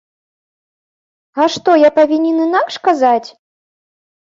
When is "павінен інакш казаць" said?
1.99-3.29